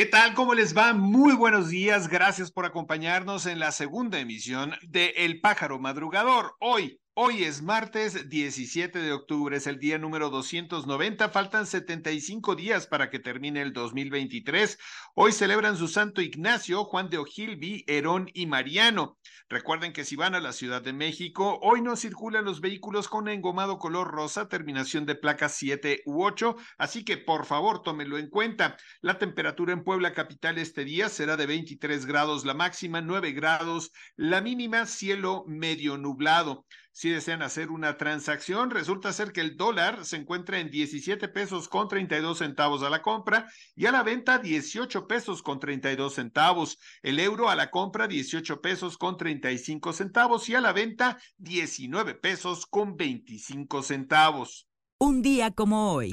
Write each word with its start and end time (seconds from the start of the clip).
¿Qué 0.00 0.06
tal? 0.06 0.32
¿Cómo 0.32 0.54
les 0.54 0.74
va? 0.74 0.94
Muy 0.94 1.34
buenos 1.34 1.68
días. 1.68 2.08
Gracias 2.08 2.50
por 2.50 2.64
acompañarnos 2.64 3.44
en 3.44 3.58
la 3.58 3.70
segunda 3.70 4.18
emisión 4.18 4.72
de 4.80 5.08
El 5.14 5.42
Pájaro 5.42 5.78
Madrugador. 5.78 6.56
Hoy, 6.58 6.98
Hoy 7.22 7.44
es 7.44 7.60
martes 7.60 8.30
17 8.30 8.98
de 8.98 9.12
octubre, 9.12 9.54
es 9.54 9.66
el 9.66 9.78
día 9.78 9.98
número 9.98 10.30
290, 10.30 11.28
faltan 11.28 11.66
75 11.66 12.56
días 12.56 12.86
para 12.86 13.10
que 13.10 13.18
termine 13.18 13.60
el 13.60 13.74
2023. 13.74 14.78
Hoy 15.14 15.32
celebran 15.32 15.76
su 15.76 15.86
santo 15.86 16.22
Ignacio, 16.22 16.82
Juan 16.84 17.10
de 17.10 17.18
Ojilvi, 17.18 17.84
Herón 17.86 18.30
y 18.32 18.46
Mariano. 18.46 19.18
Recuerden 19.50 19.92
que 19.92 20.06
si 20.06 20.16
van 20.16 20.34
a 20.34 20.40
la 20.40 20.54
Ciudad 20.54 20.80
de 20.80 20.94
México, 20.94 21.58
hoy 21.60 21.82
no 21.82 21.94
circulan 21.94 22.46
los 22.46 22.62
vehículos 22.62 23.06
con 23.06 23.28
engomado 23.28 23.78
color 23.78 24.10
rosa, 24.10 24.48
terminación 24.48 25.04
de 25.04 25.14
placas 25.14 25.56
7 25.56 26.00
u 26.06 26.24
8, 26.24 26.56
así 26.78 27.04
que 27.04 27.18
por 27.18 27.44
favor 27.44 27.82
tómenlo 27.82 28.16
en 28.16 28.30
cuenta. 28.30 28.78
La 29.02 29.18
temperatura 29.18 29.74
en 29.74 29.84
Puebla 29.84 30.14
capital 30.14 30.56
este 30.56 30.86
día 30.86 31.10
será 31.10 31.36
de 31.36 31.44
23 31.44 32.06
grados 32.06 32.46
la 32.46 32.54
máxima, 32.54 33.02
9 33.02 33.32
grados 33.32 33.92
la 34.16 34.40
mínima, 34.40 34.86
cielo 34.86 35.44
medio 35.46 35.98
nublado 35.98 36.64
si 36.92 37.10
desean 37.10 37.42
hacer 37.42 37.70
una 37.70 37.96
transacción. 37.96 38.70
Resulta 38.70 39.12
ser 39.12 39.32
que 39.32 39.40
el 39.40 39.56
dólar 39.56 40.04
se 40.04 40.16
encuentra 40.16 40.58
en 40.58 40.70
17 40.70 41.28
pesos 41.28 41.68
con 41.68 41.88
32 41.88 42.38
centavos 42.38 42.82
a 42.82 42.90
la 42.90 43.02
compra 43.02 43.50
y 43.74 43.86
a 43.86 43.92
la 43.92 44.02
venta 44.02 44.38
18 44.38 45.06
pesos 45.06 45.42
con 45.42 45.60
32 45.60 46.14
centavos. 46.14 46.78
El 47.02 47.20
euro 47.20 47.48
a 47.48 47.56
la 47.56 47.70
compra 47.70 48.06
18 48.06 48.60
pesos 48.60 48.98
con 48.98 49.16
35 49.16 49.92
centavos 49.92 50.48
y 50.48 50.54
a 50.54 50.60
la 50.60 50.72
venta 50.72 51.18
19 51.38 52.14
pesos 52.14 52.66
con 52.66 52.96
25 52.96 53.82
centavos. 53.82 54.68
Un 54.98 55.22
día 55.22 55.50
como 55.50 55.92
hoy. 55.92 56.10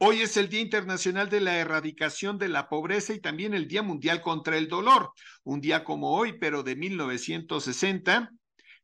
Hoy 0.00 0.20
es 0.20 0.36
el 0.36 0.48
Día 0.48 0.60
Internacional 0.60 1.28
de 1.28 1.40
la 1.40 1.56
Erradicación 1.56 2.38
de 2.38 2.48
la 2.48 2.68
Pobreza 2.68 3.14
y 3.14 3.20
también 3.20 3.52
el 3.52 3.66
Día 3.66 3.82
Mundial 3.82 4.20
contra 4.20 4.56
el 4.56 4.68
Dolor. 4.68 5.10
Un 5.42 5.60
día 5.60 5.82
como 5.82 6.12
hoy, 6.12 6.38
pero 6.38 6.62
de 6.62 6.76
1960, 6.76 8.30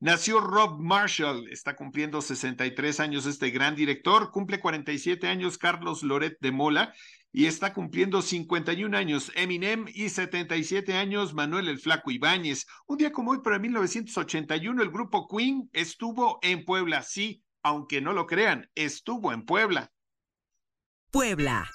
nació 0.01 0.41
Rob 0.41 0.81
Marshall. 0.81 1.47
Está 1.53 1.77
cumpliendo 1.77 2.21
63 2.21 2.99
años 2.99 3.27
este 3.27 3.51
gran 3.51 3.77
director. 3.77 4.33
Cumple 4.33 4.59
47 4.59 5.29
años 5.29 5.57
Carlos 5.57 6.03
Loret 6.03 6.37
de 6.41 6.51
Mola 6.51 6.93
y 7.31 7.47
está 7.47 7.73
cumpliendo 7.73 8.21
51 8.21 8.97
años 8.97 9.31
Eminem 9.37 9.85
y 9.95 10.09
77 10.09 10.95
años 10.95 11.33
Manuel 11.33 11.69
el 11.69 11.79
Flaco 11.79 12.11
Ibáñez. 12.11 12.67
Un 12.89 12.99
día 12.99 13.13
como 13.13 13.31
hoy, 13.31 13.39
pero 13.45 13.55
en 13.55 13.63
1981, 13.63 14.83
el 14.83 14.91
grupo 14.91 15.29
Queen 15.29 15.71
estuvo 15.73 16.41
en 16.43 16.65
Puebla. 16.65 17.05
Sí, 17.05 17.45
aunque 17.63 18.01
no 18.01 18.13
lo 18.13 18.27
crean, 18.27 18.69
estuvo 18.75 19.33
en 19.33 19.45
Puebla. 19.45 19.94
Puebla. 21.15 21.71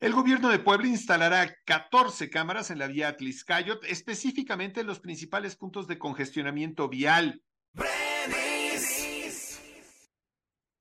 El 0.00 0.14
gobierno 0.14 0.48
de 0.48 0.58
Puebla 0.58 0.88
instalará 0.88 1.54
14 1.66 2.30
cámaras 2.30 2.70
en 2.70 2.78
la 2.78 2.86
vía 2.86 3.08
Atliscayot, 3.08 3.84
específicamente 3.84 4.80
en 4.80 4.86
los 4.86 5.00
principales 5.00 5.54
puntos 5.54 5.86
de 5.86 5.98
congestionamiento 5.98 6.88
vial. 6.88 7.42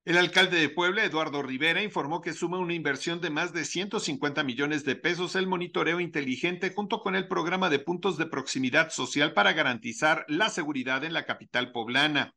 El 0.06 0.18
alcalde 0.18 0.62
de 0.62 0.70
Puebla, 0.70 1.04
Eduardo 1.04 1.44
Rivera, 1.44 1.84
informó 1.84 2.22
que 2.22 2.32
suma 2.32 2.58
una 2.58 2.74
inversión 2.74 3.20
de 3.20 3.30
más 3.30 3.52
de 3.52 3.66
150 3.66 4.46
millones 4.46 4.86
de 4.86 4.96
pesos 4.96 5.36
el 5.36 5.48
monitoreo 5.48 6.00
inteligente 6.00 6.72
junto 6.74 7.02
con 7.02 7.18
el 7.18 7.28
programa 7.28 7.70
de 7.70 7.80
puntos 7.80 8.18
de 8.18 8.28
proximidad 8.28 8.92
social 8.92 9.34
para 9.34 9.52
garantizar 9.52 10.24
la 10.30 10.50
seguridad 10.50 11.04
en 11.04 11.12
la 11.12 11.26
capital 11.26 11.74
poblana. 11.74 12.34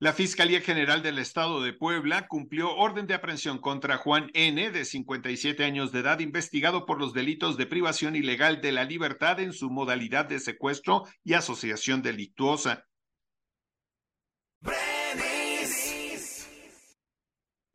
La 0.00 0.12
Fiscalía 0.12 0.60
General 0.60 1.02
del 1.02 1.18
Estado 1.18 1.60
de 1.60 1.72
Puebla 1.72 2.28
cumplió 2.28 2.72
orden 2.72 3.08
de 3.08 3.14
aprehensión 3.14 3.58
contra 3.58 3.96
Juan 3.96 4.30
N., 4.32 4.70
de 4.70 4.84
57 4.84 5.64
años 5.64 5.90
de 5.90 5.98
edad, 5.98 6.20
investigado 6.20 6.86
por 6.86 7.00
los 7.00 7.12
delitos 7.12 7.56
de 7.56 7.66
privación 7.66 8.14
ilegal 8.14 8.60
de 8.60 8.70
la 8.70 8.84
libertad 8.84 9.40
en 9.40 9.52
su 9.52 9.70
modalidad 9.70 10.26
de 10.26 10.38
secuestro 10.38 11.02
y 11.24 11.32
asociación 11.32 12.00
delictuosa. 12.00 12.87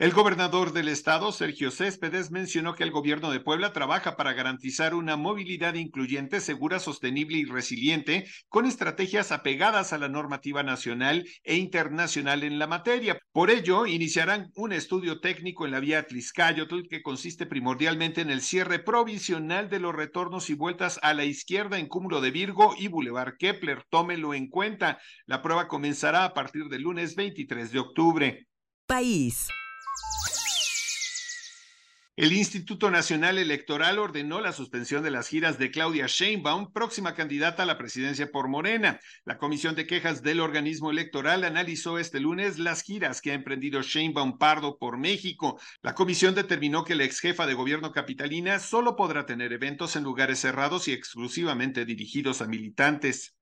El 0.03 0.11
gobernador 0.11 0.73
del 0.73 0.89
estado, 0.89 1.31
Sergio 1.31 1.71
Céspedes, 1.71 2.29
mencionó 2.29 2.75
que 2.75 2.83
el 2.83 2.91
gobierno 2.91 3.31
de 3.31 3.39
Puebla 3.39 3.71
trabaja 3.71 4.17
para 4.17 4.33
garantizar 4.33 4.95
una 4.95 5.15
movilidad 5.15 5.75
incluyente, 5.75 6.41
segura, 6.41 6.81
sostenible 6.81 7.37
y 7.37 7.45
resiliente, 7.45 8.27
con 8.49 8.65
estrategias 8.65 9.31
apegadas 9.31 9.93
a 9.93 9.97
la 9.97 10.09
normativa 10.09 10.61
nacional 10.61 11.25
e 11.45 11.55
internacional 11.55 12.43
en 12.43 12.59
la 12.59 12.67
materia. 12.67 13.17
Por 13.31 13.49
ello, 13.49 13.85
iniciarán 13.85 14.51
un 14.55 14.73
estudio 14.73 15.21
técnico 15.21 15.63
en 15.63 15.71
la 15.71 15.79
vía 15.79 16.05
Tliscayotl 16.05 16.89
que 16.89 17.01
consiste 17.01 17.45
primordialmente 17.45 18.19
en 18.19 18.29
el 18.29 18.41
cierre 18.41 18.79
provisional 18.79 19.69
de 19.69 19.79
los 19.79 19.95
retornos 19.95 20.49
y 20.49 20.55
vueltas 20.55 20.99
a 21.01 21.13
la 21.13 21.23
izquierda 21.23 21.79
en 21.79 21.87
Cúmulo 21.87 22.19
de 22.19 22.31
Virgo 22.31 22.75
y 22.77 22.89
Boulevard 22.89 23.37
Kepler. 23.39 23.85
Tómelo 23.89 24.33
en 24.33 24.49
cuenta. 24.49 24.99
La 25.27 25.41
prueba 25.41 25.69
comenzará 25.69 26.25
a 26.25 26.33
partir 26.33 26.65
del 26.65 26.81
lunes 26.81 27.15
23 27.15 27.71
de 27.71 27.79
octubre. 27.79 28.47
País. 28.85 29.47
El 32.15 32.31
Instituto 32.31 32.91
Nacional 32.91 33.39
Electoral 33.39 33.97
ordenó 33.97 34.39
la 34.39 34.53
suspensión 34.53 35.01
de 35.01 35.09
las 35.09 35.27
giras 35.29 35.57
de 35.57 35.71
Claudia 35.71 36.05
Sheinbaum, 36.07 36.71
próxima 36.71 37.15
candidata 37.15 37.63
a 37.63 37.65
la 37.65 37.79
presidencia 37.79 38.31
por 38.31 38.47
Morena. 38.47 38.99
La 39.25 39.39
Comisión 39.39 39.73
de 39.73 39.87
Quejas 39.87 40.21
del 40.21 40.39
organismo 40.39 40.91
electoral 40.91 41.43
analizó 41.43 41.97
este 41.97 42.19
lunes 42.19 42.59
las 42.59 42.83
giras 42.83 43.19
que 43.19 43.31
ha 43.31 43.33
emprendido 43.33 43.81
Sheinbaum 43.81 44.37
Pardo 44.37 44.77
por 44.77 44.99
México. 44.99 45.59
La 45.81 45.95
comisión 45.95 46.35
determinó 46.35 46.83
que 46.83 46.93
la 46.93 47.03
ex 47.03 47.19
jefa 47.19 47.47
de 47.47 47.55
gobierno 47.55 47.91
capitalina 47.91 48.59
solo 48.59 48.95
podrá 48.95 49.25
tener 49.25 49.51
eventos 49.51 49.95
en 49.95 50.03
lugares 50.03 50.37
cerrados 50.37 50.87
y 50.87 50.93
exclusivamente 50.93 51.83
dirigidos 51.83 52.43
a 52.43 52.45
militantes. 52.45 53.35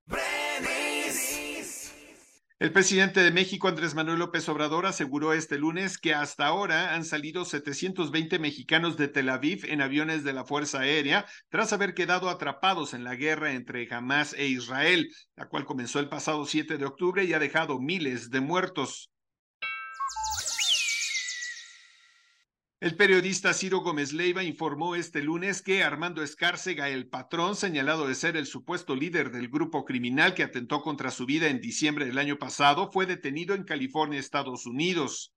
El 2.62 2.72
presidente 2.72 3.24
de 3.24 3.32
México, 3.32 3.68
Andrés 3.68 3.96
Manuel 3.96 4.20
López 4.20 4.48
Obrador, 4.48 4.86
aseguró 4.86 5.34
este 5.34 5.58
lunes 5.58 5.98
que 5.98 6.14
hasta 6.14 6.46
ahora 6.46 6.94
han 6.94 7.04
salido 7.06 7.44
720 7.44 8.38
mexicanos 8.38 8.98
de 8.98 9.08
Tel 9.08 9.30
Aviv 9.30 9.66
en 9.66 9.82
aviones 9.82 10.24
de 10.24 10.32
la 10.32 10.46
Fuerza 10.46 10.82
Aérea 10.82 11.26
tras 11.50 11.74
haber 11.74 11.96
quedado 11.96 12.30
atrapados 12.30 12.94
en 12.94 13.04
la 13.04 13.16
guerra 13.16 13.54
entre 13.54 13.92
Hamas 13.92 14.36
e 14.36 14.46
Israel, 14.46 15.10
la 15.36 15.48
cual 15.48 15.66
comenzó 15.66 16.00
el 16.00 16.08
pasado 16.08 16.46
7 16.46 16.78
de 16.78 16.86
octubre 16.86 17.24
y 17.24 17.34
ha 17.34 17.40
dejado 17.40 17.80
miles 17.80 18.30
de 18.30 18.42
muertos. 18.42 19.11
El 22.82 22.96
periodista 22.96 23.54
Ciro 23.54 23.82
Gómez 23.82 24.12
Leiva 24.12 24.44
informó 24.44 24.96
este 24.96 25.22
lunes 25.22 25.62
que 25.62 25.84
Armando 25.84 26.24
Escárcega, 26.24 26.90
el 26.90 27.08
patrón 27.08 27.56
señalado 27.56 28.08
de 28.08 28.16
ser 28.16 28.36
el 28.36 28.48
supuesto 28.48 28.96
líder 28.96 29.30
del 29.30 29.50
grupo 29.50 29.86
criminal 29.86 30.34
que 30.34 30.42
atentó 30.42 30.82
contra 30.82 31.12
su 31.12 31.28
vida 31.28 31.50
en 31.50 31.62
diciembre 31.62 32.08
del 32.08 32.18
año 32.18 32.40
pasado, 32.40 32.92
fue 32.92 33.06
detenido 33.06 33.54
en 33.54 33.66
California, 33.66 34.20
Estados 34.20 34.66
Unidos. 34.66 35.32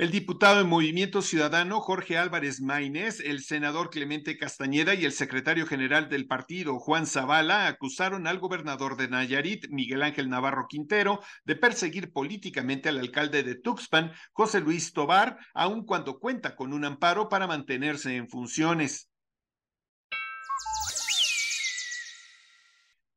El 0.00 0.10
diputado 0.10 0.62
en 0.62 0.66
Movimiento 0.66 1.20
Ciudadano 1.20 1.78
Jorge 1.80 2.16
Álvarez 2.16 2.62
Maínez, 2.62 3.20
el 3.20 3.42
senador 3.42 3.90
Clemente 3.90 4.38
Castañeda 4.38 4.94
y 4.94 5.04
el 5.04 5.12
secretario 5.12 5.66
general 5.66 6.08
del 6.08 6.26
partido 6.26 6.78
Juan 6.78 7.06
Zavala 7.06 7.66
acusaron 7.66 8.26
al 8.26 8.38
gobernador 8.38 8.96
de 8.96 9.08
Nayarit, 9.08 9.66
Miguel 9.68 10.02
Ángel 10.02 10.30
Navarro 10.30 10.68
Quintero, 10.70 11.20
de 11.44 11.54
perseguir 11.54 12.14
políticamente 12.14 12.88
al 12.88 12.98
alcalde 12.98 13.42
de 13.42 13.56
Tuxpan, 13.56 14.12
José 14.32 14.60
Luis 14.60 14.94
Tobar, 14.94 15.36
aun 15.52 15.84
cuando 15.84 16.18
cuenta 16.18 16.56
con 16.56 16.72
un 16.72 16.86
amparo 16.86 17.28
para 17.28 17.46
mantenerse 17.46 18.16
en 18.16 18.30
funciones. 18.30 19.09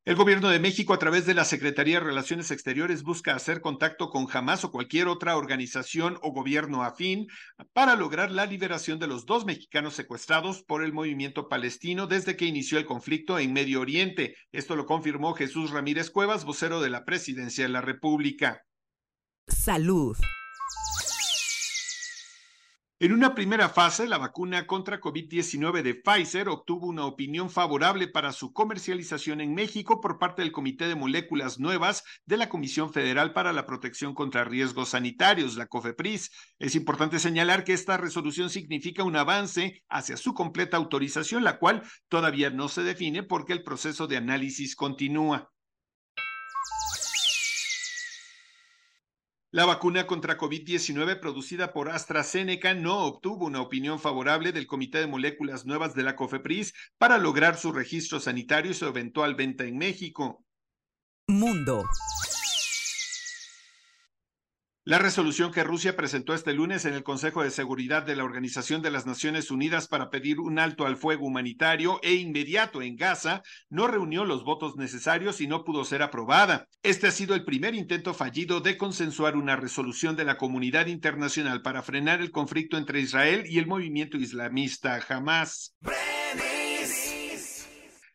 El 0.06 0.16
gobierno 0.16 0.50
de 0.50 0.58
México, 0.58 0.92
a 0.92 0.98
través 0.98 1.24
de 1.24 1.32
la 1.32 1.46
Secretaría 1.46 1.98
de 1.98 2.04
Relaciones 2.04 2.50
Exteriores, 2.50 3.02
busca 3.02 3.34
hacer 3.34 3.62
contacto 3.62 4.10
con 4.10 4.26
Hamas 4.30 4.62
o 4.62 4.70
cualquier 4.70 5.08
otra 5.08 5.34
organización 5.34 6.18
o 6.20 6.30
gobierno 6.30 6.82
afín 6.82 7.26
para 7.72 7.96
lograr 7.96 8.30
la 8.30 8.44
liberación 8.44 8.98
de 8.98 9.06
los 9.06 9.24
dos 9.24 9.46
mexicanos 9.46 9.94
secuestrados 9.94 10.62
por 10.62 10.84
el 10.84 10.92
movimiento 10.92 11.48
palestino 11.48 12.06
desde 12.06 12.36
que 12.36 12.44
inició 12.44 12.76
el 12.76 12.84
conflicto 12.84 13.38
en 13.38 13.54
Medio 13.54 13.80
Oriente. 13.80 14.36
Esto 14.52 14.76
lo 14.76 14.84
confirmó 14.84 15.32
Jesús 15.32 15.70
Ramírez 15.70 16.10
Cuevas, 16.10 16.44
vocero 16.44 16.82
de 16.82 16.90
la 16.90 17.06
Presidencia 17.06 17.64
de 17.64 17.70
la 17.70 17.80
República. 17.80 18.60
Salud. 19.48 20.18
En 23.04 23.12
una 23.12 23.34
primera 23.34 23.68
fase, 23.68 24.08
la 24.08 24.16
vacuna 24.16 24.66
contra 24.66 24.98
COVID-19 24.98 25.82
de 25.82 25.94
Pfizer 25.94 26.48
obtuvo 26.48 26.86
una 26.86 27.04
opinión 27.04 27.50
favorable 27.50 28.08
para 28.08 28.32
su 28.32 28.54
comercialización 28.54 29.42
en 29.42 29.52
México 29.52 30.00
por 30.00 30.18
parte 30.18 30.40
del 30.40 30.52
Comité 30.52 30.88
de 30.88 30.94
Moléculas 30.94 31.60
Nuevas 31.60 32.02
de 32.24 32.38
la 32.38 32.48
Comisión 32.48 32.94
Federal 32.94 33.34
para 33.34 33.52
la 33.52 33.66
Protección 33.66 34.14
contra 34.14 34.44
Riesgos 34.44 34.88
Sanitarios, 34.88 35.56
la 35.56 35.66
COFEPRIS. 35.66 36.30
Es 36.58 36.74
importante 36.76 37.18
señalar 37.18 37.64
que 37.64 37.74
esta 37.74 37.98
resolución 37.98 38.48
significa 38.48 39.04
un 39.04 39.16
avance 39.16 39.84
hacia 39.90 40.16
su 40.16 40.32
completa 40.32 40.78
autorización, 40.78 41.44
la 41.44 41.58
cual 41.58 41.82
todavía 42.08 42.48
no 42.48 42.70
se 42.70 42.84
define 42.84 43.22
porque 43.22 43.52
el 43.52 43.64
proceso 43.64 44.06
de 44.06 44.16
análisis 44.16 44.74
continúa. 44.76 45.53
La 49.54 49.66
vacuna 49.66 50.04
contra 50.08 50.36
COVID-19 50.36 51.20
producida 51.20 51.72
por 51.72 51.88
AstraZeneca 51.88 52.74
no 52.74 53.04
obtuvo 53.04 53.46
una 53.46 53.60
opinión 53.60 54.00
favorable 54.00 54.50
del 54.50 54.66
Comité 54.66 54.98
de 54.98 55.06
Moléculas 55.06 55.64
Nuevas 55.64 55.94
de 55.94 56.02
la 56.02 56.16
COFEPRIS 56.16 56.74
para 56.98 57.18
lograr 57.18 57.56
su 57.56 57.70
registro 57.70 58.18
sanitario 58.18 58.72
y 58.72 58.74
su 58.74 58.84
eventual 58.86 59.36
venta 59.36 59.62
en 59.62 59.78
México. 59.78 60.44
Mundo. 61.28 61.84
La 64.86 64.98
resolución 64.98 65.50
que 65.50 65.64
Rusia 65.64 65.96
presentó 65.96 66.34
este 66.34 66.52
lunes 66.52 66.84
en 66.84 66.92
el 66.92 67.02
Consejo 67.02 67.42
de 67.42 67.50
Seguridad 67.50 68.02
de 68.02 68.16
la 68.16 68.24
Organización 68.24 68.82
de 68.82 68.90
las 68.90 69.06
Naciones 69.06 69.50
Unidas 69.50 69.88
para 69.88 70.10
pedir 70.10 70.40
un 70.40 70.58
alto 70.58 70.84
al 70.84 70.98
fuego 70.98 71.24
humanitario 71.24 72.00
e 72.02 72.12
inmediato 72.12 72.82
en 72.82 72.96
Gaza 72.96 73.40
no 73.70 73.86
reunió 73.86 74.26
los 74.26 74.44
votos 74.44 74.76
necesarios 74.76 75.40
y 75.40 75.46
no 75.46 75.64
pudo 75.64 75.86
ser 75.86 76.02
aprobada. 76.02 76.68
Este 76.82 77.06
ha 77.06 77.12
sido 77.12 77.34
el 77.34 77.46
primer 77.46 77.74
intento 77.74 78.12
fallido 78.12 78.60
de 78.60 78.76
consensuar 78.76 79.38
una 79.38 79.56
resolución 79.56 80.16
de 80.16 80.26
la 80.26 80.36
comunidad 80.36 80.88
internacional 80.88 81.62
para 81.62 81.82
frenar 81.82 82.20
el 82.20 82.30
conflicto 82.30 82.76
entre 82.76 83.00
Israel 83.00 83.44
y 83.46 83.58
el 83.58 83.66
movimiento 83.66 84.18
islamista 84.18 85.00
Hamas. 85.08 85.74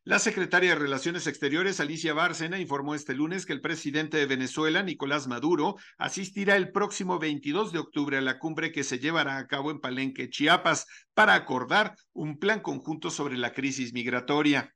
La 0.10 0.18
secretaria 0.18 0.72
de 0.72 0.80
Relaciones 0.80 1.28
Exteriores, 1.28 1.80
Alicia 1.80 2.16
Bárcena, 2.16 2.58
informó 2.58 2.96
este 2.96 3.14
lunes 3.14 3.46
que 3.46 3.54
el 3.54 3.62
presidente 3.62 4.18
de 4.18 4.26
Venezuela, 4.26 4.82
Nicolás 4.82 5.28
Maduro, 5.28 5.76
asistirá 6.00 6.56
el 6.56 6.72
próximo 6.72 7.20
22 7.20 7.72
de 7.72 7.78
octubre 7.78 8.18
a 8.18 8.22
la 8.22 8.40
cumbre 8.40 8.72
que 8.72 8.84
se 8.84 8.98
llevará 8.98 9.38
a 9.38 9.46
cabo 9.46 9.70
en 9.70 9.80
Palenque, 9.80 10.32
Chiapas, 10.32 10.88
para 11.14 11.36
acordar 11.36 11.94
un 12.12 12.40
plan 12.40 12.60
conjunto 12.62 13.12
sobre 13.12 13.38
la 13.38 13.54
crisis 13.54 13.94
migratoria. 13.94 14.74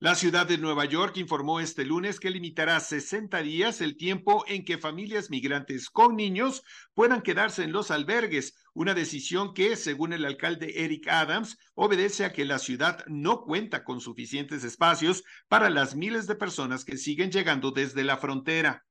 La 0.00 0.16
ciudad 0.16 0.44
de 0.44 0.58
Nueva 0.58 0.84
York 0.86 1.16
informó 1.18 1.60
este 1.60 1.84
lunes 1.84 2.18
que 2.18 2.30
limitará 2.30 2.80
60 2.80 3.42
días 3.42 3.80
el 3.80 3.96
tiempo 3.96 4.44
en 4.48 4.64
que 4.64 4.76
familias 4.76 5.30
migrantes 5.30 5.88
con 5.88 6.16
niños 6.16 6.64
puedan 6.94 7.22
quedarse 7.22 7.62
en 7.62 7.72
los 7.72 7.90
albergues, 7.90 8.54
una 8.76 8.92
decisión 8.92 9.54
que, 9.54 9.74
según 9.74 10.12
el 10.12 10.26
alcalde 10.26 10.84
Eric 10.84 11.08
Adams, 11.08 11.56
obedece 11.74 12.26
a 12.26 12.32
que 12.32 12.44
la 12.44 12.58
ciudad 12.58 13.04
no 13.06 13.40
cuenta 13.40 13.84
con 13.84 14.02
suficientes 14.02 14.64
espacios 14.64 15.24
para 15.48 15.70
las 15.70 15.96
miles 15.96 16.26
de 16.26 16.34
personas 16.34 16.84
que 16.84 16.98
siguen 16.98 17.32
llegando 17.32 17.70
desde 17.70 18.04
la 18.04 18.18
frontera. 18.18 18.84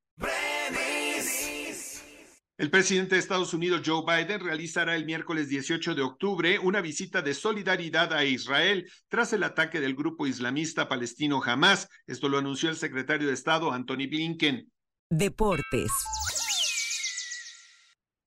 El 2.58 2.70
presidente 2.70 3.14
de 3.14 3.20
Estados 3.20 3.54
Unidos, 3.54 3.82
Joe 3.86 4.02
Biden, 4.02 4.40
realizará 4.40 4.96
el 4.96 5.04
miércoles 5.04 5.48
18 5.48 5.94
de 5.94 6.02
octubre 6.02 6.58
una 6.58 6.80
visita 6.80 7.22
de 7.22 7.34
solidaridad 7.34 8.12
a 8.12 8.24
Israel 8.24 8.90
tras 9.08 9.32
el 9.34 9.44
ataque 9.44 9.78
del 9.78 9.94
grupo 9.94 10.26
islamista 10.26 10.88
palestino 10.88 11.40
Hamas. 11.44 11.88
Esto 12.08 12.28
lo 12.28 12.38
anunció 12.38 12.70
el 12.70 12.76
secretario 12.76 13.28
de 13.28 13.34
Estado, 13.34 13.70
Anthony 13.72 14.08
Blinken. 14.08 14.68
Deportes. 15.10 15.92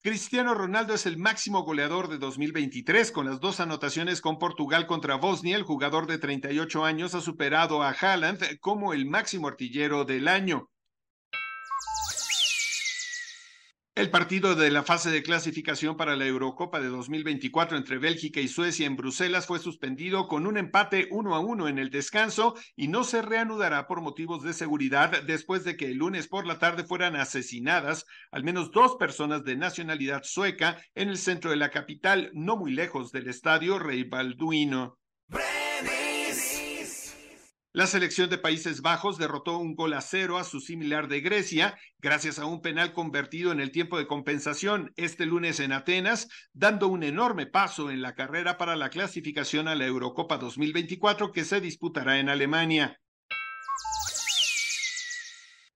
Cristiano 0.02 0.54
Ronaldo 0.54 0.94
es 0.94 1.06
el 1.06 1.18
máximo 1.18 1.64
goleador 1.64 2.08
de 2.08 2.20
2023 2.20 3.12
con 3.12 3.26
las 3.26 3.42
dos 3.42 3.60
anotaciones 3.60 4.22
con 4.22 4.40
Portugal 4.40 4.88
contra 4.88 5.16
Bosnia. 5.16 5.58
El 5.58 5.64
jugador 5.64 6.08
de 6.08 6.18
38 6.18 6.86
años 6.86 7.16
ha 7.16 7.22
superado 7.22 7.84
a 7.84 7.90
Haaland 7.90 8.60
como 8.62 8.94
el 8.94 9.06
máximo 9.06 9.50
artillero 9.50 10.06
del 10.06 10.30
año. 10.30 10.70
El 14.00 14.12
partido 14.12 14.56
de 14.56 14.72
la 14.72 14.84
fase 14.84 15.12
de 15.12 15.22
clasificación 15.24 15.98
para 15.98 16.16
la 16.16 16.26
Eurocopa 16.26 16.80
de 16.80 16.88
2024 16.88 17.78
entre 17.78 17.98
Bélgica 17.98 18.40
y 18.40 18.48
Suecia 18.48 18.88
en 18.88 18.96
Bruselas 18.96 19.46
fue 19.46 19.60
suspendido 19.60 20.30
con 20.30 20.48
un 20.48 20.56
empate 20.56 21.10
uno 21.12 21.36
a 21.36 21.42
uno 21.42 21.68
en 21.68 21.80
el 21.80 21.90
descanso 21.90 22.56
y 22.78 22.88
no 22.88 23.04
se 23.04 23.22
reanudará 23.22 23.88
por 23.88 24.00
motivos 24.00 24.42
de 24.42 24.54
seguridad 24.54 25.24
después 25.24 25.66
de 25.66 25.76
que 25.76 25.88
el 25.88 25.98
lunes 25.98 26.30
por 26.30 26.48
la 26.48 26.60
tarde 26.60 26.86
fueran 26.86 27.18
asesinadas 27.18 28.06
al 28.32 28.46
menos 28.46 28.72
dos 28.72 28.96
personas 28.96 29.44
de 29.44 29.58
nacionalidad 29.58 30.22
sueca 30.24 30.82
en 30.96 31.10
el 31.10 31.18
centro 31.18 31.52
de 31.52 31.58
la 31.58 31.70
capital, 31.70 32.32
no 32.34 32.56
muy 32.56 32.72
lejos 32.72 33.12
del 33.12 33.28
estadio 33.28 33.80
Rey 33.80 34.06
Balduino. 34.06 34.98
La 37.80 37.88
selección 37.88 38.30
de 38.30 38.38
Países 38.38 38.82
Bajos 38.82 39.18
derrotó 39.18 39.58
un 39.58 39.74
gol 39.74 39.94
a 39.94 40.02
cero 40.02 40.38
a 40.38 40.44
su 40.44 40.60
similar 40.60 41.08
de 41.08 41.22
Grecia, 41.22 41.80
gracias 42.00 42.38
a 42.38 42.46
un 42.46 42.62
penal 42.62 42.92
convertido 42.92 43.54
en 43.54 43.62
el 43.62 43.72
tiempo 43.72 43.98
de 43.98 44.06
compensación 44.06 44.92
este 44.98 45.26
lunes 45.26 45.62
en 45.62 45.72
Atenas, 45.72 46.28
dando 46.52 46.90
un 46.90 47.04
enorme 47.04 47.46
paso 47.46 47.90
en 47.90 48.02
la 48.02 48.16
carrera 48.16 48.58
para 48.58 48.76
la 48.76 48.90
clasificación 48.90 49.70
a 49.70 49.76
la 49.76 49.86
Eurocopa 49.86 50.38
2024 50.38 51.32
que 51.32 51.46
se 51.46 51.62
disputará 51.62 52.20
en 52.20 52.28
Alemania. 52.28 53.00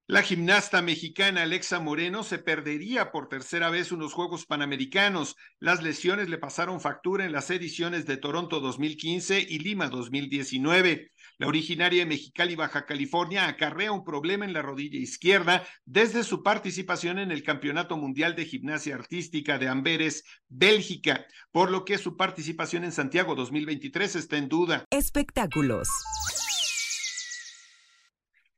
La 0.05 0.21
gimnasta 0.21 0.81
mexicana 0.81 1.43
Alexa 1.43 1.79
Moreno 1.79 2.23
se 2.23 2.37
perdería 2.37 3.09
por 3.09 3.29
tercera 3.29 3.69
vez 3.69 3.93
unos 3.93 4.11
Juegos 4.11 4.45
Panamericanos. 4.45 5.37
Las 5.61 5.81
lesiones 5.81 6.27
le 6.27 6.37
pasaron 6.37 6.81
factura 6.81 7.23
en 7.23 7.31
las 7.31 7.49
ediciones 7.49 8.05
de 8.05 8.17
Toronto 8.17 8.59
2015 8.59 9.39
y 9.47 9.59
Lima 9.59 9.87
2019. 9.87 11.09
La 11.37 11.47
originaria 11.47 12.01
de 12.01 12.09
Mexicali, 12.09 12.55
Baja 12.55 12.85
California, 12.85 13.47
acarrea 13.47 13.93
un 13.93 14.03
problema 14.03 14.43
en 14.43 14.51
la 14.51 14.61
rodilla 14.61 14.99
izquierda 14.99 15.65
desde 15.85 16.25
su 16.25 16.43
participación 16.43 17.17
en 17.17 17.31
el 17.31 17.41
Campeonato 17.41 17.95
Mundial 17.95 18.35
de 18.35 18.43
Gimnasia 18.43 18.95
Artística 18.95 19.57
de 19.57 19.69
Amberes, 19.69 20.25
Bélgica, 20.49 21.25
por 21.53 21.71
lo 21.71 21.85
que 21.85 21.97
su 21.97 22.17
participación 22.17 22.83
en 22.83 22.91
Santiago 22.91 23.35
2023 23.35 24.17
está 24.17 24.35
en 24.35 24.49
duda. 24.49 24.85
Espectáculos. 24.91 25.87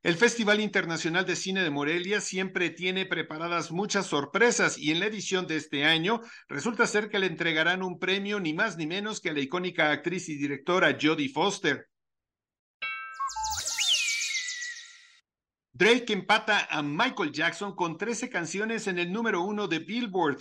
El 0.06 0.14
Festival 0.14 0.60
Internacional 0.60 1.26
de 1.26 1.34
Cine 1.34 1.64
de 1.64 1.70
Morelia 1.70 2.20
siempre 2.20 2.70
tiene 2.70 3.06
preparadas 3.06 3.72
muchas 3.72 4.06
sorpresas 4.06 4.78
y 4.78 4.92
en 4.92 5.00
la 5.00 5.06
edición 5.06 5.48
de 5.48 5.56
este 5.56 5.84
año 5.84 6.20
resulta 6.46 6.86
ser 6.86 7.08
que 7.08 7.18
le 7.18 7.26
entregarán 7.26 7.82
un 7.82 7.98
premio 7.98 8.38
ni 8.38 8.54
más 8.54 8.76
ni 8.76 8.86
menos 8.86 9.20
que 9.20 9.30
a 9.30 9.32
la 9.32 9.40
icónica 9.40 9.90
actriz 9.90 10.28
y 10.28 10.36
directora 10.36 10.96
Jodie 10.96 11.28
Foster. 11.28 11.88
Drake 15.72 16.12
empata 16.12 16.68
a 16.70 16.84
Michael 16.84 17.32
Jackson 17.32 17.74
con 17.74 17.98
13 17.98 18.30
canciones 18.30 18.86
en 18.86 19.00
el 19.00 19.10
número 19.10 19.42
uno 19.42 19.66
de 19.66 19.80
Billboard. 19.80 20.40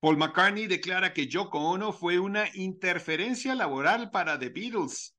Paul 0.00 0.16
McCartney 0.16 0.66
declara 0.66 1.12
que 1.12 1.28
Yoko 1.28 1.60
Ono 1.60 1.92
fue 1.92 2.18
una 2.18 2.46
interferencia 2.54 3.54
laboral 3.54 4.10
para 4.10 4.36
The 4.36 4.48
Beatles. 4.48 5.15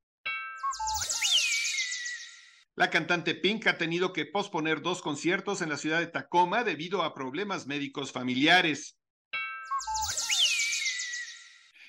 La 2.78 2.90
cantante 2.90 3.34
Pink 3.34 3.66
ha 3.66 3.76
tenido 3.76 4.12
que 4.12 4.24
posponer 4.24 4.82
dos 4.82 5.02
conciertos 5.02 5.62
en 5.62 5.68
la 5.68 5.76
ciudad 5.76 5.98
de 5.98 6.06
Tacoma 6.06 6.62
debido 6.62 7.02
a 7.02 7.12
problemas 7.12 7.66
médicos 7.66 8.12
familiares. 8.12 8.96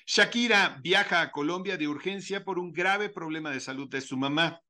Shakira 0.04 0.80
viaja 0.82 1.20
a 1.20 1.30
Colombia 1.30 1.76
de 1.76 1.86
urgencia 1.86 2.44
por 2.44 2.58
un 2.58 2.72
grave 2.72 3.08
problema 3.08 3.52
de 3.52 3.60
salud 3.60 3.88
de 3.88 4.00
su 4.00 4.16
mamá. 4.16 4.60